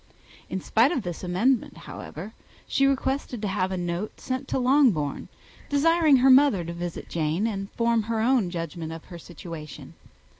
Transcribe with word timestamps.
In 0.49 0.61
spite 0.61 0.91
of 0.91 1.03
this 1.03 1.23
amendment, 1.23 1.77
however, 1.85 2.33
she 2.65 2.87
requested 2.87 3.39
to 3.43 3.47
have 3.47 3.71
a 3.71 3.77
note 3.77 4.19
sent 4.19 4.47
to 4.47 4.57
Longbourn, 4.57 5.27
desiring 5.69 6.17
her 6.17 6.29
mother 6.31 6.63
to 6.65 6.73
visit 6.73 7.07
Jane, 7.07 7.45
and 7.45 7.69
form 7.73 8.01
her 8.09 8.19
own 8.19 8.49
judgment 8.49 8.91
of 8.91 9.05
her 9.05 9.19
situation. 9.19 9.93